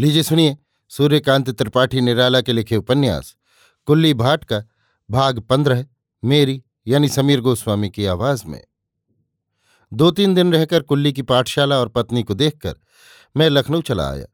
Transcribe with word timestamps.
लीजिए 0.00 0.22
सुनिए, 0.22 0.58
सूर्यकांत 0.88 1.50
त्रिपाठी 1.50 2.00
निराला 2.00 2.40
के 2.40 2.52
लिखे 2.52 2.76
उपन्यास, 2.76 3.36
कुल्ली 3.86 4.14
भाट 4.14 4.44
का 4.44 4.64
भाग 5.10 5.40
पंद्रह, 5.40 5.86
मेरी, 6.24 6.62
यानी 6.86 7.08
समीर 7.08 7.40
गोस्वामी 7.40 7.90
की 7.90 8.06
आवाज़ 8.06 8.46
में। 8.46 8.64
दो 9.92 10.10
तीन 10.10 10.34
दिन 10.34 10.52
रहकर 10.52 10.82
कुल्ली 10.82 11.12
की 11.12 11.22
पाठशाला 11.22 11.78
और 11.78 11.88
पत्नी 11.88 12.22
को 12.22 12.34
देखकर 12.34 12.74
मैं 13.36 13.50
लखनऊ 13.50 13.80
चला 13.80 14.10
आया, 14.10 14.26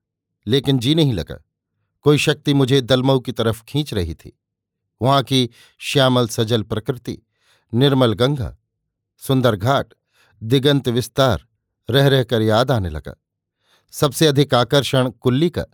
लेकिन 0.47 0.79
जी 0.79 0.95
नहीं 0.95 1.13
लगा। 1.13 1.45
कोई 2.03 2.19
शक्ति 2.19 2.55
मुझे 2.55 2.81
दलमऊ 2.81 3.21
की 3.21 3.33
तरफ़ 3.33 3.65
खींच 3.65 3.95
रही 3.95 4.15
थी। 4.15 4.41
वहाँ 5.03 5.23
की 5.23 5.51
श्यामल 5.79 6.29
सजल 6.29 6.63
प्रकृति, 6.63 7.19
निर्मल 7.75 8.13
गंगा, 8.13 8.57
सुंदर 9.19 9.57
घाट, 9.57 9.95
दिगंत 10.43 10.89
विस्तार 10.89 11.47
रह 11.91 12.09
रहकर 12.09 12.43
याद 12.43 12.71
आने 12.71 12.91
लगा। 12.91 13.21
सबसे 13.95 14.27
अधिक 14.27 14.55
आकर्षण 14.55 15.11
कुल्ली 15.11 15.51
का, 15.51 15.65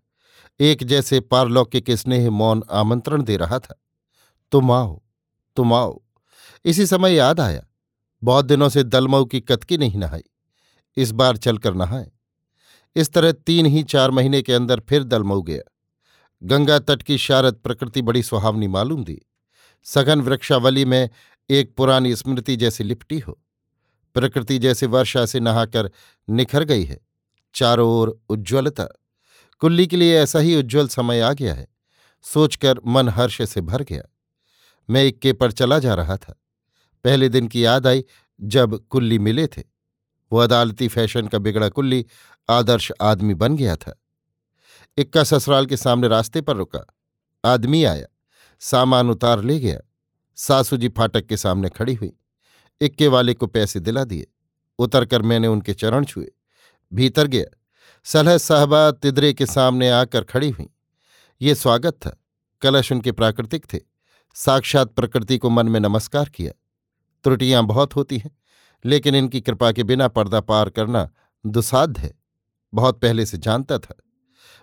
एक 0.61 0.83
जैसे 0.85 1.21
पारलौकिक 1.21 1.91
स्नेह 1.91 2.31
मौन 2.31 2.63
आमंत्रण 2.71 3.23
दे 3.23 3.37
रहा 3.37 3.59
था। 3.59 3.81
तुम 4.53 4.71
आओ 4.71 5.01
तुम 5.57 5.73
आओ। 5.75 6.01
इसी 6.65 6.87
समय 6.87 7.15
याद 7.15 7.41
आया, 7.41 7.67
बहुत 8.23 8.45
दिनों 8.45 8.69
से 8.69 8.83
दलमऊ 8.83 9.25
की 9.25 9.41
कतकी 9.41 9.79
नहीं 9.79 9.99
नहाई, 9.99 10.23
इस 10.97 11.13
बार 11.13 11.37
चलकर 11.37 11.75
नहाए। 11.75 12.11
इस 12.97 13.13
तरह 13.13 13.33
तीन 13.33 13.67
ही 13.67 13.83
चार 13.83 14.11
महीने 14.11 14.43
के 14.43 14.53
अंदर 14.53 14.81
फिर 14.81 15.05
दलमऊ 15.05 15.43
गया। 15.43 15.63
गंगा 16.43 16.79
तट 16.79 17.03
की 17.03 17.19
शारद 17.19 17.55
प्रकृति 17.55 18.03
बड़ी 18.03 18.23
सुहावनी 18.23 18.69
मालूम 18.69 19.05
दी। 19.05 19.21
सघन 19.87 20.21
वृक्षावली 20.21 20.85
में 20.85 21.09
एक 21.51 21.75
पुरानी 21.77 22.17
स्मृति 22.17 22.57
जैसी 22.57 22.85
लिपटी 22.85 23.19
हो। 23.19 23.39
प्रकृति 24.17 24.59
जैसे 24.59 24.87
वर्षा 24.87 25.27
से 25.27 25.41
नहाकर 25.41 25.91
निखर 26.29 26.65
गई 26.65 26.85
है। 26.85 26.99
चारों 27.55 27.91
ओर 27.91 28.21
उज्ज्वलता। 28.29 28.85
कुल्ली 29.59 29.87
के 29.87 29.97
लिए 29.97 30.19
ऐसा 30.19 30.39
ही 30.39 30.57
उज्ज्वल 30.57 30.89
समय 30.89 31.21
आ 31.21 31.33
गया 31.33 31.55
है, 31.55 31.69
सोचकर 32.23 32.81
मन 32.87 33.09
हर्ष 33.09 33.43
से 33.43 33.61
भर 33.61 33.83
गया। 33.83 34.03
मैं 34.91 35.05
इक्के 35.05 35.33
पर 35.33 35.53
चला 35.53 35.79
जा 35.79 35.95
रहा 35.95 36.17
था। 36.17 36.41
पहले 37.05 37.29
दिन 37.29 37.49
की 37.49 37.65
याद 37.65 37.87
आई 37.87 38.05
जब 38.41 38.79
कुल्ली 38.79 39.19
मिले 39.19 39.47
थे। 39.47 39.63
वो 40.33 40.39
अदालती 40.39 40.89
फ़ैशन 40.89 41.27
का 41.27 41.39
बिगड़ा 41.39 41.69
कुल्ली, 41.69 42.07
आदर्श 42.51 42.93
आदमी 43.03 43.35
बन 43.35 43.57
गया 43.57 43.77
था। 43.77 44.03
इक्का 44.97 45.25
ससुराल 45.25 45.67
के 45.67 45.77
सामने 45.77 46.09
रास्ते 46.09 46.41
पर 46.41 46.57
रुका। 46.57 46.87
आदमी 47.45 47.85
आया, 47.85 48.07
सामान 48.61 49.11
उतार 49.11 49.43
ले 49.43 49.59
गया। 49.61 49.81
सासू 50.37 50.77
जी 50.77 50.89
फाटक 50.89 51.27
के 51.27 51.37
सामने 51.37 51.69
खड़ी 51.69 51.95
हुई। 51.95 52.13
इक्के 52.81 53.09
वाले 53.09 53.35
को 53.35 53.47
पैसे 53.47 53.81
दिला 53.81 54.05
दिए। 54.05 54.27
उतरकर 54.79 55.23
मैंने 55.23 55.47
उनके 55.47 55.75
चरण 55.75 56.05
छुए। 56.05 56.31
भीतर 56.93 57.27
गया। 57.27 57.57
सलह 58.05 58.39
साहबा 58.39 58.91
तिदरे 58.91 59.33
के 59.33 59.47
सामने 59.47 59.91
आकर 59.91 60.25
खड़ी 60.25 60.51
हुई। 60.51 60.67
ये 61.41 61.55
स्वागत 61.55 61.93
था। 61.93 62.25
कलश 62.61 62.93
उनके 62.93 63.13
प्राकृतिक 63.13 63.67
थे। 63.75 63.81
साक्षात 64.35 64.89
प्रकृति 64.89 65.39
को 65.39 65.51
मन 65.51 65.69
में 65.69 65.81
नमस्कार 65.81 66.29
किया। 66.29 66.53
त्रुटियाँ 67.25 67.67
बहुत 67.67 67.97
होती 67.97 68.19
हैं, 68.19 68.39
लेकिन 68.85 69.15
इनकी 69.15 69.41
कृपा 69.41 69.73
के 69.73 69.83
बिना 69.83 70.09
पर्दा 70.09 70.41
पार 70.41 70.71
करना 70.71 71.11
दुसाध्य 71.47 72.03
है। 72.03 72.19
बहुत 72.75 73.01
पहले 73.01 73.27
से 73.27 73.39
जानता 73.39 73.79
था। 73.79 73.97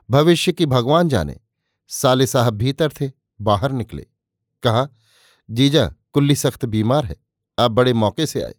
भविष्य 0.10 0.52
की 0.52 0.66
भगवान 0.66 1.10
जाने। 1.10 1.40
साले 1.88 2.28
साहब 2.28 2.54
भीतर 2.54 2.92
थे, 3.02 3.12
बाहर 3.42 3.72
निकले। 3.72 4.08
कहा, 4.64 4.88
जीजा, 5.52 5.94
कुल्ली 6.14 6.36
सख्त 6.36 6.66
बीमार 6.66 7.06
है। 7.06 7.16
आप 7.60 7.72
बड़े 7.72 7.94
मौके 7.94 8.26
से 8.26 8.42
आए। 8.42 8.56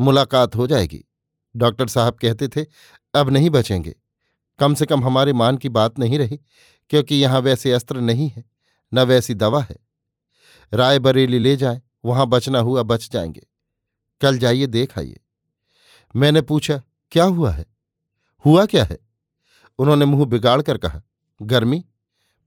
मुलाकात 0.00 0.56
हो 0.56 0.66
जाएगी। 0.66 1.07
डॉक्टर 1.58 1.88
साहब 1.88 2.14
कहते 2.14 2.48
थे, 2.48 2.66
अब 3.14 3.30
नहीं 3.30 3.50
बचेंगे। 3.50 3.96
कम 4.58 4.74
से 4.74 4.86
कम 4.86 5.04
हमारे 5.04 5.32
मान 5.32 5.56
की 5.56 5.68
बात 5.68 5.98
नहीं 5.98 6.18
रही, 6.18 6.40
क्योंकि 6.90 7.14
यहाँ 7.14 7.40
वैसे 7.40 7.72
अस्त्र 7.72 8.00
नहीं 8.00 8.28
है, 8.28 8.44
न 8.94 8.98
वैसी 8.98 9.34
दवा 9.34 9.62
है। 9.62 9.76
राय 10.74 10.98
बरेली 10.98 11.38
ले 11.38 11.56
जाए, 11.56 11.82
वहाँ 12.04 12.26
बचना 12.26 12.58
हुआ 12.58 12.82
बच 12.82 13.10
जाएँगे। 13.12 13.46
कल 14.20 14.38
जाइए, 14.38 14.66
देख 14.66 14.98
आइए। 14.98 15.20
मैंने 16.16 16.42
पूछा, 16.42 16.82
क्या 17.10 17.24
हुआ 17.24 17.50
है? 17.50 17.66
हुआ 18.46 18.66
क्या 18.66 18.84
है? 18.84 18.98
उन्होंने 19.78 20.04
मुँह 20.04 20.24
बिगाड़ 20.24 20.62
कर 20.62 20.78
कहा, 20.78 21.02
गर्मी। 21.42 21.84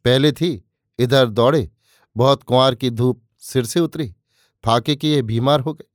पहले 0.06 0.32
थी, 0.32 0.72
इधर 1.00 1.30
दौड़े, 1.30 1.72
बहुत 2.18 2.44
कुंवार 2.44 2.76
की 2.76 2.90
धूप 2.90 3.24
सिर 3.40 3.66
से 3.66 3.80
उतरी, 3.80 4.16
फाके 4.66 4.96
कि 4.96 5.08
ये 5.08 5.22
बीमार 5.22 5.60
हो 5.60 5.74
गए। 5.74 5.88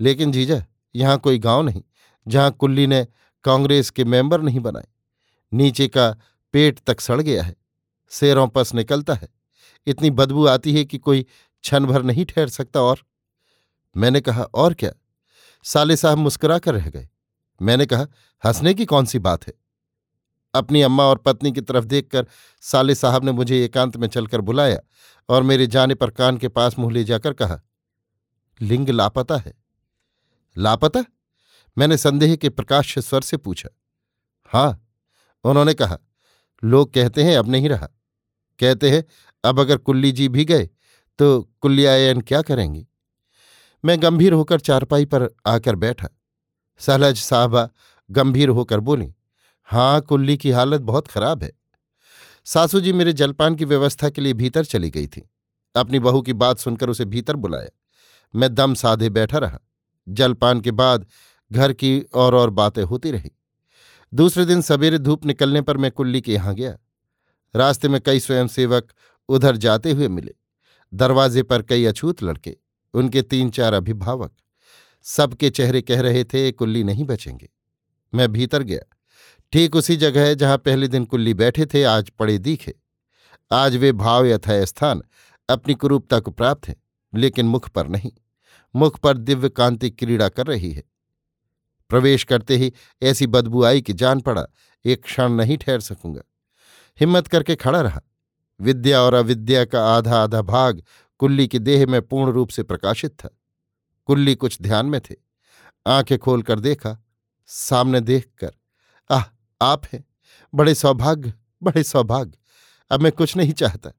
लेकिन 0.00 0.32
जीजा, 0.32 0.64
यहाँ 0.94 1.18
कोई 1.18 1.38
गाँव 1.38 1.62
नहीं। 1.62 1.82
जहाँ 2.30 2.50
कुल्ली 2.50 2.86
ने 2.86 3.06
कांग्रेस 3.44 3.90
के 3.90 4.04
मेंबर 4.04 4.40
नहीं 4.40 4.60
बनाए। 4.60 4.86
नीचे 5.52 5.88
का 5.88 6.10
पेट 6.54 6.78
तक 6.78 7.00
सड़ 7.00 7.20
गया 7.20 7.42
है, 7.42 7.56
शेरों 8.10 8.48
पस 8.48 8.74
निकलता 8.74 9.14
है। 9.14 9.28
इतनी 9.86 10.10
बदबू 10.10 10.46
आती 10.46 10.74
है 10.74 10.84
कि 10.84 10.98
कोई 10.98 11.22
क्षण 11.64 11.86
भर 11.86 12.02
नहीं 12.02 12.24
ठहर 12.24 12.48
सकता 12.48 12.80
और। 12.80 13.00
मैंने 13.96 14.20
कहा, 14.20 14.42
और 14.44 14.74
क्या? 14.74 14.92
साले 15.64 15.96
साहब 15.96 16.18
मुस्कुरा 16.18 16.58
कर 16.58 16.74
रह 16.74 16.88
गए। 16.90 17.08
मैंने 17.62 17.86
कहा, 17.86 18.06
हंसने 18.42 18.74
की 18.74 18.84
कौन 18.84 19.04
सी 19.04 19.18
बात 19.18 19.46
है? 19.46 19.54
अपनी 20.54 20.82
अम्मा 20.82 21.04
और 21.04 21.18
पत्नी 21.18 21.52
की 21.52 21.60
तरफ़ 21.60 21.84
देखकर 21.84 22.26
साले 22.62 22.94
साहब 22.94 23.24
ने 23.24 23.32
मुझे 23.32 23.64
एकांत 23.64 23.96
में 23.96 24.08
चलकर 24.08 24.40
बुलाया 24.40 24.78
और 25.28 25.42
मेरे 25.42 25.66
जाने 25.66 25.94
पर 25.94 26.10
कान 26.10 26.38
के 26.38 26.48
पास 26.48 26.78
मुँह 26.78 26.92
ले 26.92 27.04
जाकर 27.04 27.32
कहा, 27.32 27.60
लिंग 28.60 28.88
लापता 28.88 29.36
है। 29.36 29.52
लापता? 30.56 31.04
मैंने 31.80 31.96
संदेह 31.96 32.34
के 32.36 32.48
प्रकाश 32.48 32.98
स्वर 32.98 33.22
से 33.22 33.36
पूछा। 33.36 33.68
हाँ 34.50 34.86
उन्होंने 35.44 35.74
कहा, 35.74 35.98
लोग 36.62 36.92
कहते 36.94 37.22
हैं 37.22 37.36
अब 37.36 37.48
नहीं 37.48 37.68
रहा। 37.68 37.86
कहते 38.58 38.90
हैं, 38.90 39.04
अब 39.44 39.60
अगर 39.60 39.76
कुल्ली 39.76 40.12
जी 40.12 40.28
भी 40.28 40.44
गए 40.44 40.68
तो 41.18 41.40
कुल्लियायन 41.60 42.20
क्या 42.20 42.42
करेंगी? 42.42 42.86
मैं 43.84 44.02
गंभीर 44.02 44.32
होकर 44.32 44.60
चारपाई 44.60 45.04
पर 45.04 45.28
आकर 45.46 45.76
बैठा। 45.76 46.08
सहलज 46.80 47.16
साहबा 47.16 47.68
गंभीर 48.10 48.48
होकर 48.48 48.80
बोली 48.80 49.12
हाँ 49.68 50.00
कुल्ली 50.00 50.36
की 50.36 50.50
हालत 50.50 50.80
बहुत 50.80 51.06
खराब 51.06 51.42
है। 51.42 51.52
सासू 52.44 52.80
जी 52.80 52.92
मेरे 52.92 53.12
जलपान 53.12 53.54
की 53.54 53.64
व्यवस्था 53.64 54.10
के 54.10 54.20
लिए 54.20 54.32
भीतर 54.32 54.64
चली 54.64 54.90
गई 54.90 55.06
थी। 55.06 55.28
अपनी 55.74 55.98
बहू 55.98 56.22
की 56.22 56.32
बात 56.34 56.58
सुनकर 56.58 56.90
उसे 56.90 57.04
भीतर 57.04 57.36
बुलाया। 57.36 57.68
मैं 58.34 58.54
दम 58.54 58.74
साधे 58.74 59.10
बैठा 59.10 59.38
रहा। 59.38 59.58
जलपान 60.06 60.60
के 60.60 60.70
बाद 60.70 61.06
घर 61.52 61.72
की 61.72 62.00
और 62.00 62.34
और 62.34 62.50
बातें 62.50 62.82
होती 62.82 63.10
रही। 63.10 63.30
दूसरे 64.14 64.44
दिन 64.44 64.62
सवेरे 64.62 64.98
धूप 64.98 65.26
निकलने 65.26 65.60
पर 65.60 65.76
मैं 65.76 65.90
कुल्ली 65.90 66.20
के 66.20 66.32
यहाँ 66.32 66.54
गया। 66.54 66.78
रास्ते 67.56 67.88
में 67.88 68.00
कई 68.00 68.20
स्वयंसेवक 68.20 68.92
उधर 69.28 69.56
जाते 69.56 69.92
हुए 69.92 70.08
मिले। 70.08 70.34
दरवाजे 70.94 71.42
पर 71.42 71.62
कई 71.62 71.84
अछूत 71.84 72.22
लड़के, 72.22 72.56
उनके 72.94 73.22
तीन 73.22 73.50
चार 73.50 73.72
अभिभावक। 73.72 74.32
सबके 75.02 75.50
चेहरे 75.50 75.82
कह 75.82 76.00
रहे 76.00 76.24
थे, 76.24 76.52
कुल्ली 76.52 76.84
नहीं 76.84 77.04
बचेंगे। 77.04 77.48
मैं 78.14 78.32
भीतर 78.32 78.62
गया। 78.62 78.96
ठीक 79.52 79.76
उसी 79.76 79.96
जगह 79.96 80.34
जहाँ 80.34 80.58
पहले 80.58 80.88
दिन 80.88 81.04
कुल्ली 81.04 81.34
बैठे 81.34 81.66
थे, 81.66 81.82
आज 81.82 82.10
पड़े 82.10 82.38
दिखे। 82.38 82.74
आज 83.52 83.76
वे 83.76 83.92
भाव 83.92 84.26
यथा 84.26 84.64
स्थान 84.64 85.02
अपनी 85.48 85.74
कुरूपता 85.74 86.20
को 86.20 86.30
प्राप्त 86.30 86.68
है, 86.68 86.76
लेकिन 87.14 87.46
मुख 87.46 87.68
पर 87.68 87.88
नहीं। 87.88 88.12
मुख 88.76 88.98
पर 88.98 89.18
दिव्य 89.18 89.48
कांति 89.48 89.90
क्रीड़ा 89.90 90.28
कर 90.28 90.46
रही 90.46 90.72
है। 90.72 90.82
प्रवेश 91.90 92.24
करते 92.24 92.56
ही 92.56 92.72
ऐसी 93.02 93.26
बदबू 93.26 93.64
आई 93.64 93.80
कि 93.80 93.92
जान 93.92 94.20
पड़ा, 94.20 94.46
एक 94.84 95.04
क्षण 95.04 95.32
नहीं 95.32 95.58
ठहर 95.58 95.80
सकूँगा। 95.80 96.22
हिम्मत 97.00 97.26
करके 97.26 97.56
खड़ा 97.56 97.80
रहा। 97.80 98.02
विद्या 98.60 99.00
और 99.00 99.14
अविद्या 99.14 99.64
का 99.64 99.84
आधा 99.86 100.22
आधा 100.22 100.42
भाग 100.42 100.82
कुल्ली 101.18 101.48
के 101.48 101.58
देह 101.58 101.86
में 101.86 102.02
पूर्ण 102.02 102.32
रूप 102.32 102.48
से 102.48 102.62
प्रकाशित 102.62 103.10
था। 103.10 103.30
कुल्ली 104.06 104.34
कुछ 104.34 104.62
ध्यान 104.62 104.86
में 104.86 105.00
थे। 105.00 105.14
आँखें 105.86 106.18
खोलकर 106.18 106.60
देखा, 106.60 107.04
सामने 107.46 108.00
देखकर, 108.00 108.50
आह, 109.10 109.24
आप 109.62 109.82
हैं। 109.92 110.04
बड़े 110.54 110.74
सौभाग्य 110.74 111.32
बड़े 111.62 111.82
सौभाग्य। 111.82 112.38
अब 112.90 113.00
मैं 113.00 113.12
कुछ 113.12 113.36
नहीं 113.36 113.52
चाहता, 113.52 113.90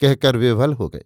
कहकर 0.00 0.36
विवल 0.36 0.72
हो 0.72 0.88
गए। 0.88 1.04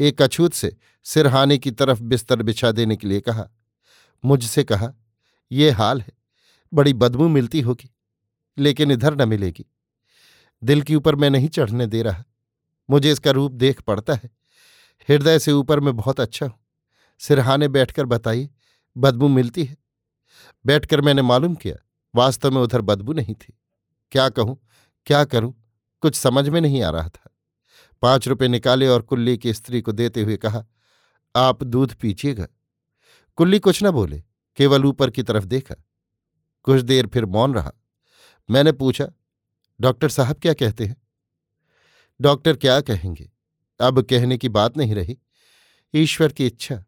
एक 0.00 0.22
अछूत 0.22 0.52
से 0.52 0.76
सिरहाने 1.04 1.58
की 1.58 1.70
तरफ़ 1.70 2.00
बिस्तर 2.02 2.42
बिछा 2.42 2.72
देने 2.72 2.96
के 2.96 3.06
लिए 3.06 3.20
कहा। 3.20 3.48
मुझसे 4.24 4.64
कहा 4.64 4.92
ये 5.52 5.70
हाल 5.70 6.00
है। 6.00 6.12
बड़ी 6.72 6.92
बदबू 6.92 7.28
मिलती 7.28 7.60
होगी, 7.60 7.90
लेकिन 8.58 8.90
इधर 8.90 9.14
न 9.14 9.28
मिलेगी। 9.28 9.64
दिल 10.62 10.82
के 10.82 10.94
ऊपर 10.94 11.14
मैं 11.14 11.30
नहीं 11.30 11.48
चढ़ने 11.48 11.86
दे 11.86 12.02
रहा। 12.02 12.24
मुझे 12.90 13.12
इसका 13.12 13.30
रूप 13.30 13.52
देख 13.52 13.80
पड़ता 13.80 14.14
है। 14.14 14.30
हृदय 15.08 15.38
से 15.38 15.52
ऊपर 15.52 15.80
मैं 15.80 15.96
बहुत 15.96 16.20
अच्छा 16.20 16.46
हूँ। 16.46 16.58
सिरहाने 17.20 17.68
बैठकर 17.68 18.06
बताइए, 18.06 18.48
बदबू 18.96 19.28
मिलती 19.28 19.64
है? 19.64 19.76
बैठकर 20.66 21.00
मैंने 21.00 21.22
मालूम 21.22 21.54
किया, 21.54 21.76
वास्तव 22.14 22.50
में 22.50 22.60
उधर 22.62 22.80
बदबू 22.80 23.12
नहीं 23.12 23.34
थी। 23.34 23.58
क्या 24.12 24.28
कहूँ, 24.28 24.58
क्या 25.06 25.24
करूँ? 25.24 25.54
कुछ 26.02 26.14
समझ 26.14 26.48
में 26.48 26.60
नहीं 26.60 26.82
आ 26.82 26.90
रहा 26.90 27.08
था। 27.08 27.30
पाँच 28.02 28.28
रुपए 28.28 28.48
निकाले 28.48 28.88
और 28.88 29.02
कुल्ली 29.02 29.36
की 29.38 29.52
स्त्री 29.52 29.80
को 29.80 29.92
देते 29.92 30.22
हुए 30.22 30.36
कहा, 30.36 30.64
आप 31.34 31.62
दूध 31.62 31.94
पीजिएगा। 31.94 32.46
कुल्ली 33.38 33.58
कुछ 33.58 33.82
न 33.84 33.90
बोले। 33.90 34.22
केवल 34.56 34.84
ऊपर 34.84 35.10
की 35.10 35.22
तरफ़ 35.22 35.44
देखा। 35.44 35.74
कुछ 36.62 36.80
देर 36.80 37.06
फिर 37.06 37.24
मौन 37.24 37.54
रहा। 37.54 37.72
मैंने 38.50 38.72
पूछा, 38.72 39.08
डॉक्टर 39.80 40.08
साहब 40.08 40.36
क्या 40.36 40.52
कहते 40.52 40.84
हैं? 40.84 40.96
डॉक्टर 42.20 42.56
क्या 42.56 42.80
कहेंगे? 42.80 43.30
अब 43.80 44.02
कहने 44.02 44.38
की 44.38 44.48
बात 44.48 44.76
नहीं 44.76 44.94
रही। 44.94 45.18
ईश्वर 45.94 46.32
की 46.32 46.46
इच्छा। 46.46 46.84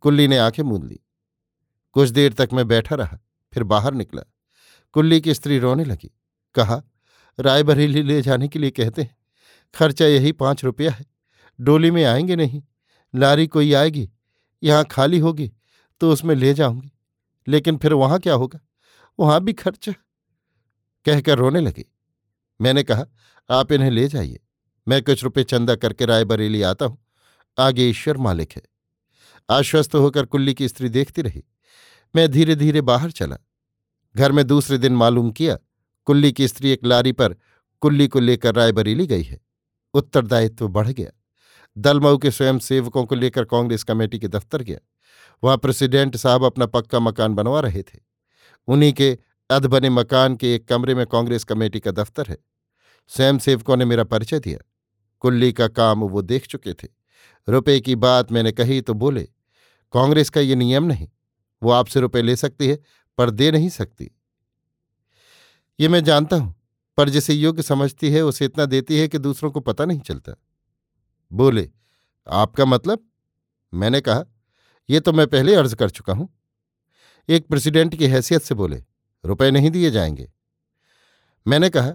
कुल्ली 0.00 0.28
ने 0.28 0.38
आँखें 0.38 0.62
मूंद 0.62 0.84
ली। 0.84 1.00
कुछ 1.92 2.08
देर 2.08 2.32
तक 2.32 2.48
मैं 2.52 2.68
बैठा 2.68 2.96
रहा, 2.96 3.18
फिर 3.52 3.62
बाहर 3.62 3.94
निकला। 3.94 4.22
कुल्ली 4.92 5.20
की 5.20 5.34
स्त्री 5.34 5.58
रोने 5.58 5.84
लगी। 5.84 6.10
कहा 6.54 6.82
रायबरेली 7.40 8.02
ले 8.02 8.22
जाने 8.22 8.48
के 8.48 8.58
लिए 8.58 8.70
कहते 8.70 9.02
हैं। 9.02 9.16
खर्चा 9.74 10.06
यही 10.06 10.32
पाँच 10.32 10.64
रुपया 10.64 10.90
है। 10.90 11.06
डोली 11.60 11.90
में 11.90 12.04
आएँगे 12.04 12.36
नहीं। 12.36 12.62
लारी 13.14 13.46
कोई 13.46 13.72
आएगी। 13.72 14.10
यहाँ 14.62 14.84
खाली 14.84 15.18
होगी। 15.18 15.52
तो 16.02 16.12
उसमें 16.12 16.34
ले 16.34 16.54
जाऊँगी। 16.54 16.92
लेकिन 17.48 17.76
फिर 17.76 17.92
वहाँ 17.92 18.20
क्या 18.20 18.34
होगा? 18.34 18.60
वहाँ 19.20 19.44
भी 19.44 19.52
खर्चा। 19.52 19.92
कहकर 21.04 21.38
रोने 21.38 21.60
लगी। 21.60 21.92
मैंने 22.60 22.82
कहा, 22.82 23.04
आप 23.50 23.72
इन्हें 23.72 23.90
ले 23.90 24.08
जाइए। 24.08 24.40
मैं 24.88 25.02
कुछ 25.02 25.24
रुपए 25.24 25.44
चंदा 25.44 25.74
करके 25.74 26.06
रायबरेली 26.06 26.62
आता 26.62 26.86
हूँ। 26.86 26.98
आगे 27.58 27.88
ईश्वर 27.88 28.16
मालिक 28.16 28.52
है। 28.52 28.62
आश्वस्त 29.50 29.94
होकर 29.94 30.26
कुल्ली 30.26 30.54
की 30.54 30.68
स्त्री 30.68 30.88
देखती 30.88 31.22
रही। 31.22 31.44
मैं 32.16 32.30
धीरे 32.30 32.56
धीरे 32.56 32.80
बाहर 32.80 33.10
चला। 33.10 33.36
घर 34.16 34.32
में 34.32 34.46
दूसरे 34.46 34.78
दिन 34.78 34.92
मालूम 34.92 35.30
किया, 35.30 35.58
कुल्ली 36.04 36.32
की 36.32 36.48
स्त्री 36.48 36.70
एक 36.70 36.84
लारी 36.84 37.12
पर 37.12 37.36
कुल्ली 37.80 38.08
को 38.08 38.20
लेकर 38.20 38.54
रायबरेली 38.54 39.06
गई 39.06 39.22
है। 39.22 39.40
उत्तरदायित्व 39.94 40.68
बढ़ 40.68 40.88
गया। 40.88 41.10
दलमऊ 41.78 42.18
के 42.18 42.30
स्वयं 42.30 42.58
सेवकों 42.58 43.04
को 43.04 43.14
लेकर 43.14 43.44
कांग्रेस 43.44 43.82
कमेटी 43.82 44.18
के 44.18 44.28
दफ्तर 44.28 44.62
गया। 44.62 44.78
वहाँ 45.44 45.56
प्रेसिडेंट 45.56 46.16
साहब 46.16 46.44
अपना 46.44 46.66
पक्का 46.66 47.00
मकान 47.00 47.34
बनवा 47.34 47.60
रहे 47.60 47.82
थे। 47.82 47.98
उन्हीं 48.66 48.92
के 48.92 49.18
अध 49.50 49.66
बने 49.66 49.90
मकान 49.90 50.36
के 50.36 50.54
एक 50.54 50.68
कमरे 50.68 50.94
में 50.94 51.06
कांग्रेस 51.06 51.44
कमेटी 51.44 51.80
का 51.80 51.90
दफ्तर 51.90 52.26
है। 52.28 52.38
स्वयं 53.08 53.38
सेवकों 53.38 53.76
ने 53.76 53.84
मेरा 53.84 54.04
परिचय 54.04 54.38
दिया। 54.38 54.58
कुल्ली 55.20 55.52
का 55.52 55.68
काम 55.68 56.00
वो 56.00 56.22
देख 56.22 56.46
चुके 56.46 56.74
थे। 56.74 56.88
रुपए 57.48 57.80
की 57.80 57.96
बात 57.96 58.32
मैंने 58.32 58.52
कही 58.52 58.80
तो 58.80 58.94
बोले, 58.94 59.22
कांग्रेस 59.92 60.30
का 60.30 60.40
ये 60.40 60.54
नियम 60.54 60.84
नहीं। 60.84 61.08
वो 61.62 61.70
आपसे 61.70 62.00
रुपए 62.00 62.22
ले 62.22 62.36
सकती 62.36 62.68
है, 62.68 62.78
पर 63.18 63.30
दे 63.30 63.50
नहीं 63.50 63.68
सकती। 63.68 64.10
ये 65.80 65.88
मैं 65.88 66.04
जानता 66.04 66.36
हूँ, 66.36 66.54
पर 66.96 67.08
जिसे 67.08 67.34
योग्य 67.34 67.62
समझती 67.62 68.10
है, 68.10 68.22
उसे 68.22 68.44
इतना 68.44 68.66
देती 68.66 68.98
है 68.98 69.08
कि 69.08 69.18
दूसरों 69.18 69.50
को 69.50 69.60
पता 69.60 69.84
नहीं 69.84 70.00
चलता। 70.00 70.32
बोले, 71.32 71.70
आपका 72.28 72.64
मतलब? 72.64 73.06
मैंने 73.74 74.00
कहा 74.00 74.24
यह 74.92 75.00
तो 75.00 75.12
मैं 75.12 75.26
पहले 75.26 75.54
अर्ज़ 75.54 75.74
कर 75.74 75.90
चुका 75.90 76.12
हूँ। 76.12 76.28
एक 77.28 77.46
प्रेसिडेंट 77.48 77.94
की 77.94 78.06
हैसियत 78.06 78.42
से 78.42 78.54
बोले, 78.54 78.82
रुपए 79.24 79.50
नहीं 79.50 79.70
दिए 79.70 79.90
जाएँगे। 79.90 80.30
मैंने 81.46 81.70
कहा, 81.70 81.90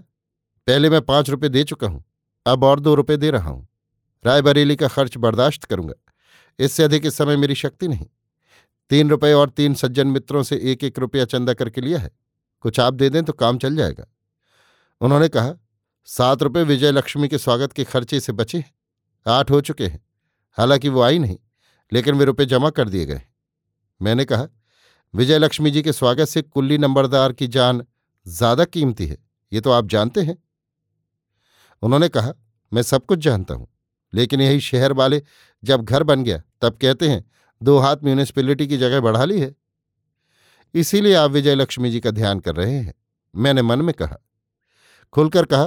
पहले 0.67 0.89
मैं 0.89 1.01
पाँच 1.01 1.29
रुपए 1.29 1.49
दे 1.49 1.63
चुका 1.63 1.87
हूँ, 1.87 2.03
अब 2.45 2.63
और 2.63 2.79
दो 2.79 2.95
रुपए 2.95 3.17
दे 3.17 3.31
रहा 3.31 3.49
हूँ। 3.49 3.67
रायबरेली 4.25 4.75
का 4.75 4.87
खर्च 4.87 5.17
बर्दाश्त 5.17 5.63
करूँगा। 5.63 5.93
इससे 6.59 6.83
अधिक 6.83 7.05
इस 7.05 7.15
समय 7.15 7.37
मेरी 7.37 7.55
शक्ति 7.55 7.87
नहीं। 7.87 8.05
तीन 8.89 9.09
रुपए 9.09 9.33
और 9.33 9.49
तीन 9.49 9.73
सज्जन 9.73 10.07
मित्रों 10.07 10.43
से 10.43 10.59
एक 10.63 10.83
एक 10.83 10.99
रुपया 10.99 11.25
चंदा 11.25 11.53
करके 11.53 11.81
लिया 11.81 11.99
है। 11.99 12.11
कुछ 12.61 12.79
आप 12.79 12.93
दे 12.93 13.09
दें 13.09 13.23
तो 13.23 13.33
काम 13.33 13.57
चल 13.57 13.75
जाएगा। 13.75 14.05
उन्होंने 15.01 15.27
कहा, 15.27 15.53
सात 16.05 16.43
रुपये 16.43 16.63
विजय 16.63 16.91
लक्ष्मी 16.91 17.27
के 17.27 17.37
स्वागत 17.37 17.73
के 17.73 17.83
खर्चे 17.83 18.19
से 18.19 18.33
बचे 18.33 18.57
हैं। 18.57 18.73
आठ 19.27 19.51
हो 19.51 19.61
चुके 19.61 19.87
हैं। 19.87 20.05
हालाँकि 20.57 20.89
वो 20.89 21.01
आई 21.01 21.19
नहीं। 21.19 21.37
लेकिन 21.91 22.15
वे 22.15 22.25
रुपये 22.25 22.45
जमा 22.45 22.69
कर 22.71 22.89
दिए 22.89 23.05
गए। 23.05 23.21
मैंने 24.01 24.25
कहा 24.25 24.47
विजय 25.13 25.37
लक्ष्मी 25.39 25.71
जी 25.71 25.81
के 25.81 25.93
स्वागत 25.93 26.25
से 26.25 26.41
कुल्ली 26.41 26.77
नंबरदार 26.77 27.33
की 27.33 27.47
जान 27.49 27.83
ज़्यादा 28.25 28.65
कीमती 28.65 29.05
है, 29.05 29.17
ये 29.51 29.61
तो 29.61 29.71
आप 29.71 29.87
जानते 29.87 30.21
हैं। 30.21 30.37
उन्होंने 31.83 32.09
कहा, 32.09 32.33
मैं 32.71 32.81
सब 32.83 33.05
कुछ 33.05 33.19
जानता 33.19 33.53
हूँ, 33.53 33.67
लेकिन 34.13 34.41
यही 34.41 34.59
शहर 34.61 34.93
वाले 34.93 35.21
जब 35.63 35.83
घर 35.83 36.03
बन 36.03 36.23
गया, 36.23 36.41
तब 36.61 36.77
कहते 36.81 37.09
हैं, 37.09 37.23
दो 37.61 37.77
हाथ 37.79 38.03
म्यूनिसपैलिटी 38.03 38.67
की 38.67 38.77
जगह 38.77 38.99
बढ़ा 39.01 39.23
ली 39.25 39.39
है। 39.39 39.55
इसीलिए 40.75 41.13
आप 41.15 41.31
विजय 41.31 41.55
लक्ष्मी 41.55 41.91
जी 41.91 41.99
का 41.99 42.11
ध्यान 42.11 42.39
कर 42.39 42.55
रहे 42.55 42.73
हैं। 42.73 42.93
मैंने 43.33 43.61
मन 43.61 43.81
में 43.81 43.93
कहा, 43.93 44.17
खुलकर 45.13 45.45
कहा, 45.45 45.65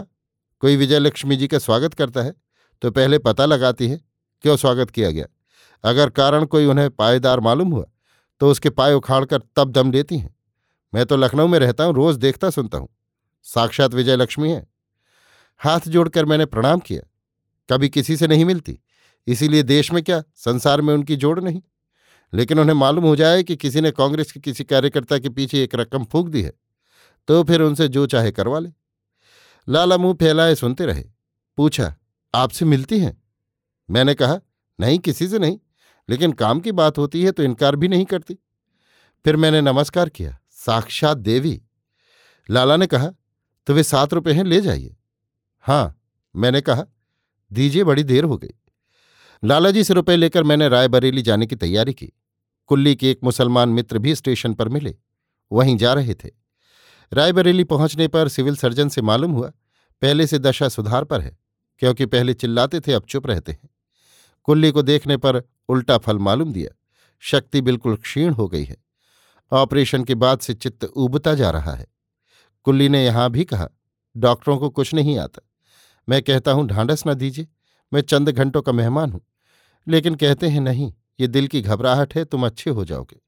कोई 0.62 0.76
विजय 0.76 0.98
लक्ष्मी 0.98 1.36
जी 1.36 1.48
का 1.48 1.58
स्वागत 1.60 1.94
करता 1.94 2.22
है 2.22 2.34
तो 2.82 2.90
पहले 2.90 3.18
पता 3.20 3.46
लगाती 3.46 3.88
है, 3.88 4.00
क्यों 4.44 4.56
स्वागत 4.56 4.90
किया 4.90 5.10
गया? 5.10 5.26
अगर 5.84 6.10
कारण 6.10 6.44
कोई 6.44 6.66
उन्हें 6.66 6.90
पायेदार 6.90 7.40
मालूम 7.40 7.72
हुआ 7.72 7.84
तो 8.40 8.50
उसके 8.50 8.70
पाए 8.70 8.92
उखाड़कर 8.92 9.42
तब 9.56 9.70
दम 9.70 9.90
देती 9.90 10.18
हैं। 10.18 10.34
मैं 10.92 11.04
तो 11.06 11.16
लखनऊ 11.16 11.46
में 11.46 11.58
रहता 11.58 11.84
हूँ, 11.84 11.94
रोज 11.94 12.16
देखता 12.16 12.50
सुनता 12.50 12.78
हूँ। 12.78 12.88
साक्षात 13.46 13.94
विजय 13.94 14.16
लक्ष्मी 14.16 14.50
है। 14.50 14.66
हाथ 15.60 15.88
जोड़कर 15.88 16.24
मैंने 16.24 16.46
प्रणाम 16.46 16.78
किया। 16.78 17.02
कभी 17.68 17.88
किसी 17.88 18.16
से 18.16 18.26
नहीं 18.26 18.44
मिलती। 18.44 18.78
इसीलिए 19.26 19.62
देश 19.62 19.92
में 19.92 20.02
क्या, 20.02 20.22
संसार 20.36 20.80
में 20.80 20.94
उनकी 20.94 21.16
जोड़ 21.16 21.40
नहीं। 21.40 21.62
लेकिन 22.32 22.58
उन्हें 22.58 22.74
मालूम 22.74 23.04
हो 23.04 23.14
जाए 23.16 23.42
कि 23.42 23.56
किसी 23.56 23.80
ने 23.80 23.90
कांग्रेस 23.90 24.32
के 24.32 24.40
किसी 24.40 24.64
कार्यकर्ता 24.64 25.18
के 25.18 25.28
पीछे 25.28 25.62
एक 25.64 25.74
रकम 25.74 26.04
फूक 26.04 26.28
दी 26.28 26.42
है 26.42 26.52
तो 27.28 27.42
फिर 27.44 27.62
उनसे 27.62 27.88
जो 27.88 28.06
चाहे 28.06 28.30
करवा 28.32 28.58
ले। 28.58 28.70
लाला 29.68 29.96
मुँह 29.96 30.14
फैलाए 30.14 30.54
सुनते 30.54 30.86
रहे। 30.86 31.04
पूछा, 31.56 31.94
आपसे 32.34 32.64
मिलती 32.64 32.98
हैं? 33.00 33.22
मैंने 33.90 34.14
कहा, 34.14 34.38
नहीं, 34.80 34.98
किसी 34.98 35.28
से 35.28 35.38
नहीं। 35.38 35.58
लेकिन 36.10 36.32
काम 36.32 36.60
की 36.60 36.72
बात 36.72 36.98
होती 36.98 37.22
है 37.22 37.32
तो 37.32 37.42
इनकार 37.42 37.76
भी 37.76 37.88
नहीं 37.88 38.04
करती। 38.04 38.38
फिर 39.24 39.36
मैंने 39.36 39.60
नमस्कार 39.60 40.08
किया, 40.08 40.38
साक्षात 40.50 41.18
देवी। 41.18 41.60
लाला 42.48 42.76
ने 42.76 42.86
कहा 42.86 43.10
तो 43.66 43.74
वे 43.74 43.82
सात 43.82 44.14
रुपये 44.14 44.34
हैं, 44.34 44.44
ले 44.44 44.60
जाइए। 44.60 44.96
हाँ 45.64 45.96
मैंने 46.34 46.60
कहा, 46.60 46.84
दीजिए, 47.50 47.84
बड़ी 47.84 48.02
देर 48.02 48.24
हो 48.24 48.36
गई। 48.38 48.50
लाला 49.42 49.70
जी 49.70 49.84
से 49.84 49.94
रुपए 49.94 50.16
लेकर 50.16 50.42
मैंने 50.42 50.68
रायबरेली 50.68 51.22
जाने 51.22 51.46
की 51.46 51.56
तैयारी 51.56 51.92
की। 51.94 52.12
कुल्ली 52.70 52.94
के 52.96 53.10
एक 53.10 53.20
मुसलमान 53.24 53.68
मित्र 53.68 53.98
भी 53.98 54.14
स्टेशन 54.14 54.54
पर 54.54 54.68
मिले, 54.68 54.94
वहीं 55.50 55.76
जा 55.76 55.92
रहे 55.92 56.14
थे। 56.14 56.30
रायबरेली 57.12 57.64
पहुँचने 57.64 58.08
पर 58.08 58.28
सिविल 58.28 58.56
सर्जन 58.56 58.88
से 58.88 59.02
मालूम 59.02 59.32
हुआ, 59.32 59.52
पहले 60.02 60.26
से 60.26 60.38
दशा 60.38 60.68
सुधार 60.68 61.04
पर 61.04 61.20
है, 61.20 61.36
क्योंकि 61.78 62.06
पहले 62.06 62.34
चिल्लाते 62.34 62.80
थे, 62.80 62.92
अब 62.92 63.04
चुप 63.04 63.26
रहते 63.26 63.52
हैं। 63.52 63.68
कुल्ली 64.44 64.70
को 64.70 64.82
देखने 64.82 65.16
पर 65.16 65.42
उल्टा 65.70 65.98
फल 65.98 66.18
मालूम 66.18 66.52
दिया। 66.52 66.76
शक्ति 67.20 67.60
बिल्कुल 67.60 67.96
क्षीण 67.96 68.32
हो 68.32 68.48
गई 68.48 68.64
है। 68.64 68.76
ऑपरेशन 69.52 70.04
के 70.04 70.14
बाद 70.14 70.38
से 70.38 70.54
चित्त 70.54 70.84
उबता 70.84 71.34
जा 71.34 71.50
रहा 71.50 71.74
है। 71.74 71.86
कुल्ली 72.64 72.88
ने 72.88 73.04
यहाँ 73.04 73.30
भी 73.30 73.44
कहा, 73.44 73.68
डॉक्टरों 74.16 74.58
को 74.58 74.70
कुछ 74.70 74.94
नहीं 74.94 75.18
आता। 75.18 75.48
मैं 76.08 76.22
कहता 76.22 76.52
हूँ, 76.52 76.66
ढांढस 76.66 77.02
न 77.06 77.14
दीजिए। 77.14 77.48
मैं 77.92 78.00
चंद 78.00 78.28
घंटों 78.28 78.62
का 78.62 78.72
मेहमान 78.72 79.12
हूँ। 79.12 79.20
लेकिन 79.88 80.14
कहते 80.14 80.48
हैं, 80.48 80.60
नहीं, 80.60 80.92
ये 81.20 81.26
दिल 81.26 81.46
की 81.46 81.62
घबराहट 81.62 82.14
है, 82.14 82.24
तुम 82.24 82.46
अच्छे 82.46 82.70
हो 82.70 82.84
जाओगे। 82.84 83.20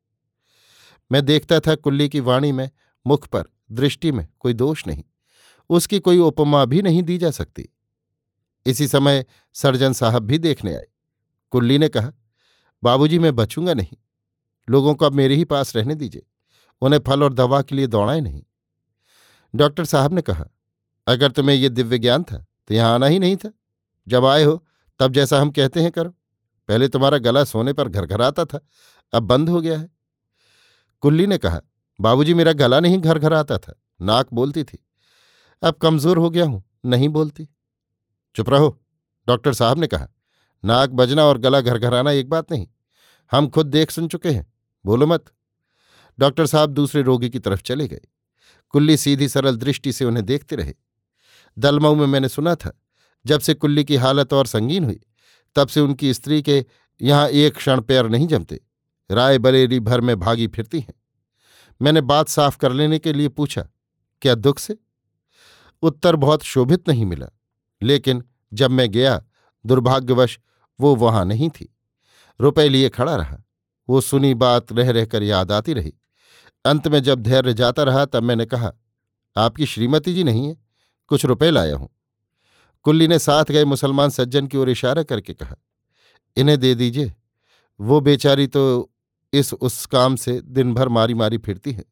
मैं 1.12 1.24
देखता 1.24 1.60
था 1.60 1.74
कुल्ली 1.74 2.08
की 2.08 2.20
वाणी 2.20 2.52
में, 2.52 2.70
मुख 3.06 3.28
पर, 3.28 3.44
दृष्टि 3.72 4.12
में 4.12 4.28
कोई 4.40 4.52
दोष 4.52 4.86
नहीं। 4.86 5.04
उसकी 5.70 5.98
कोई 5.98 6.18
उपमा 6.18 6.64
भी 6.64 6.82
नहीं 6.82 7.02
दी 7.02 7.18
जा 7.18 7.30
सकती। 7.30 7.68
इसी 8.66 8.88
समय 8.88 9.24
सर्जन 9.52 9.92
साहब 9.92 10.22
भी 10.22 10.38
देखने 10.38 10.74
आए। 10.74 10.86
कुल्ली 11.50 11.78
ने 11.78 11.88
कहा 11.88 12.12
बाबूजी, 12.82 13.18
मैं 13.18 13.34
बचूँगा 13.36 13.74
नहीं। 13.74 13.96
लोगों 14.68 14.94
को 14.94 15.06
अब 15.06 15.12
मेरे 15.12 15.34
ही 15.34 15.44
पास 15.44 15.74
रहने 15.76 15.94
दीजिए। 15.94 16.22
उन्हें 16.82 17.00
फल 17.00 17.22
और 17.22 17.32
दवा 17.32 17.60
के 17.62 17.74
लिए 17.76 17.86
दौड़ाए 17.86 18.20
नहीं। 18.20 18.42
डॉक्टर 19.54 19.84
साहब 19.84 20.12
ने 20.12 20.22
कहा, 20.22 20.44
अगर 21.06 21.30
तुम्हें 21.30 21.56
यह 21.56 21.68
दिव्य 21.68 21.98
ज्ञान 21.98 22.22
था 22.22 22.44
तो 22.68 22.74
यहाँ 22.74 22.94
आना 22.94 23.06
ही 23.06 23.18
नहीं 23.18 23.36
था। 23.36 23.52
जब 24.06 24.24
आए 24.26 24.42
हो, 24.44 24.64
तब 25.00 25.12
जैसा 25.12 25.40
हम 25.40 25.50
कहते 25.50 25.82
हैं 25.82 25.90
करो। 25.90 26.10
पहले 26.68 26.88
तुम्हारा 26.88 27.18
गला 27.18 27.42
सोने 27.44 27.72
पर 27.72 27.88
घर 27.88 28.06
घर 28.06 28.22
आता 28.22 28.44
था, 28.44 28.60
अब 29.12 29.22
बंद 29.22 29.48
हो 29.48 29.60
गया 29.60 29.78
है। 29.78 29.90
कुल्ली 31.02 31.26
ने 31.26 31.38
कहा, 31.38 31.60
बाबूजी, 31.98 32.34
मेरा 32.34 32.52
गला 32.52 32.80
नहीं 32.80 32.98
घर 32.98 33.18
घर 33.18 33.32
आता 33.32 33.58
था, 33.58 33.74
नाक 34.00 34.32
बोलती 34.32 34.64
थी। 34.64 34.78
अब 35.62 35.74
कमज़ोर 35.74 36.18
हो 36.18 36.30
गया 36.30 36.44
हूँ, 36.44 36.62
नहीं 36.84 37.08
बोलती। 37.08 37.48
चुप 38.36 38.50
रहो, 38.50 38.78
डॉक्टर 39.28 39.52
साहब 39.54 39.78
ने 39.78 39.86
कहा 39.86 40.08
नाक 40.64 40.90
बजना 40.90 41.24
और 41.24 41.38
गला 41.38 41.60
घर 41.60 41.78
घर 41.78 42.08
एक 42.08 42.28
बात 42.28 42.52
नहीं। 42.52 42.68
हम 43.30 43.48
खुद 43.48 43.66
देख 43.66 43.90
सुन 43.90 44.08
चुके 44.08 44.30
हैं। 44.30 44.52
बोलो 44.86 45.06
मत। 45.06 45.24
डॉक्टर 46.18 46.46
साहब 46.46 46.70
दूसरे 46.70 47.02
रोगी 47.02 47.30
की 47.30 47.38
तरफ़ 47.38 47.62
चले 47.62 47.88
गए। 47.88 48.00
कुल्ली 48.68 48.96
सीधी 48.96 49.28
सरल 49.28 49.56
दृष्टि 49.56 49.92
से 49.92 50.04
उन्हें 50.04 50.26
देखते 50.26 50.56
रहे। 50.56 50.74
दलमऊ 51.58 51.94
में 51.94 52.06
मैंने 52.06 52.28
सुना 52.28 52.54
था, 52.54 52.80
जब 53.26 53.40
से 53.40 53.54
कुल्ली 53.54 53.84
की 53.84 53.96
हालत 53.96 54.32
और 54.32 54.46
संगीन 54.46 54.84
हुई, 54.84 55.00
तब 55.54 55.68
से 55.68 55.80
उनकी 55.80 56.14
स्त्री 56.14 56.42
के 56.42 56.66
यहाँ 57.02 57.28
एक 57.28 57.56
क्षण 57.56 57.80
पैर 57.80 58.06
नहीं 58.06 58.26
जमते। 58.26 58.60
राय 59.10 59.38
बरेली 59.38 59.80
भर 59.80 60.00
में 60.00 60.20
भागी 60.20 60.46
फिरती 60.48 60.80
हैं। 60.80 60.94
मैंने 61.82 62.00
बात 62.00 62.28
साफ़ 62.28 62.58
कर 62.58 62.72
लेने 62.72 62.98
के 62.98 63.12
लिए 63.12 63.28
पूछा, 63.28 63.68
क्या 64.22 64.34
दुख 64.34 64.58
से? 64.58 64.76
उत्तर 65.82 66.16
बहुत 66.16 66.42
शोभित 66.42 66.88
नहीं 66.88 67.06
मिला। 67.06 67.26
लेकिन 67.82 68.24
जब 68.52 68.70
मैं 68.70 68.90
गया, 68.90 69.24
दुर्भाग्यवश 69.66 70.38
वो 70.80 70.94
वहाँ 70.96 71.24
नहीं 71.24 71.48
थी। 71.50 71.74
रुपए 72.40 72.68
लिए 72.68 72.88
खड़ा 72.88 73.16
रहा। 73.16 73.38
वो 73.88 74.00
सुनी 74.00 74.34
बात 74.34 74.72
रह 74.72 74.90
रहकर 74.90 75.22
याद 75.22 75.52
आती 75.52 75.72
रही। 75.72 75.92
अंत 76.64 76.88
में 76.88 77.02
जब 77.02 77.22
धैर्य 77.22 77.54
जाता 77.54 77.82
रहा 77.82 78.04
तब 78.04 78.22
मैंने 78.22 78.44
कहा, 78.46 78.72
आपकी 79.36 79.66
श्रीमती 79.66 80.14
जी 80.14 80.24
नहीं 80.24 80.46
है, 80.48 80.56
कुछ 81.10 81.24
रुपए 81.24 81.50
लाया 81.50 81.76
हूँ। 81.76 81.88
कुल्ली 82.86 83.08
ने 83.08 83.18
साथ 83.18 83.44
गए 83.44 83.64
मुसलमान 83.64 84.10
सज्जन 84.10 84.46
की 84.46 84.58
ओर 84.58 84.70
इशारा 84.70 85.02
करके 85.02 85.34
कहा, 85.34 85.56
इन्हें 86.36 86.58
दे 86.58 86.74
दीजिए। 86.74 87.12
वो 87.80 88.00
बेचारी 88.00 88.46
तो 88.46 88.90
इस 89.32 89.52
उस 89.54 89.84
काम 89.86 90.16
से 90.16 90.40
दिन 90.40 90.74
भर 90.74 90.88
मारी 90.88 91.14
मारी 91.14 91.38
फिरती 91.38 91.72
है। 91.72 91.84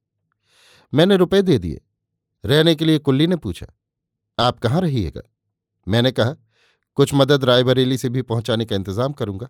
मैंने 0.93 1.17
रुपए 1.17 1.43
दे 1.43 1.59
दिए। 1.59 1.81
रहने 2.45 2.75
के 2.75 2.85
लिए 2.85 2.99
कुल्ली 2.99 3.27
ने 3.27 3.37
पूछा, 3.37 3.67
आप 4.39 4.59
कहाँ 4.59 4.81
रहिएगा? 4.81 5.23
मैंने 5.87 6.13
कहा 6.13 6.35
कुछ 6.95 7.15
मदद 7.15 7.45
रायबरेली 7.45 7.99
से 7.99 8.09
भी 8.09 8.23
पहुँचाने 8.23 8.65
का 8.65 8.77
इंतज़ाम 8.77 9.13
करूँगा। 9.13 9.49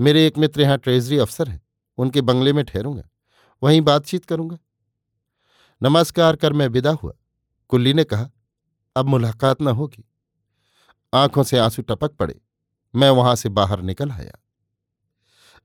मेरे 0.00 0.26
एक 0.26 0.38
मित्र 0.38 0.60
यहाँ 0.60 0.78
ट्रेजरी 0.78 1.18
अफसर 1.18 1.48
हैं। 1.48 1.62
उनके 1.98 2.20
बंगले 2.20 2.52
में 2.52 2.64
ठहरूँगा। 2.64 3.08
वहीं 3.62 3.80
बातचीत 3.80 4.24
करूँगा। 4.24 4.58
नमस्कार, 5.82 6.36
कर 6.36 6.52
मैं 6.52 6.68
विदा 6.68 6.90
हुआ। 6.90 7.12
कुल्ली 7.68 7.94
ने 7.94 8.04
कहा, 8.04 8.30
अब 8.96 9.06
मुलाकात 9.06 9.62
न 9.62 9.68
होगी। 9.68 10.04
आँखों 11.14 11.42
से 11.42 11.58
आँसू 11.58 11.82
टपक 11.82 12.12
पड़े। 12.12 12.40
मैं 12.94 13.10
वहाँ 13.10 13.36
से 13.36 13.48
बाहर 13.48 13.82
निकल 13.82 14.10
आया। 14.10 14.32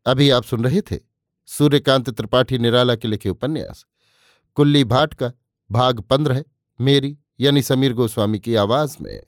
अभी 0.06 0.30
आप 0.30 0.44
सुन 0.44 0.64
रहे 0.64 0.82
थे 0.82 1.00
सूर्यकांत 1.46 2.10
त्रिपाठी 2.10 2.58
निराला 2.58 2.96
के 2.96 3.08
लिखे 3.08 3.30
उपन्यास। 3.30 3.86
कुल्ली 4.56 4.84
भाट 4.84 5.14
का 5.14 5.32
भाग 5.72 6.00
पंद्रह 6.00 6.44
मेरी 6.80 7.18
यानी 7.40 7.62
समीर 7.62 7.94
गोस्वामी 7.94 8.40
की 8.40 8.56
आवाज़ 8.56 8.98
में। 9.02 9.22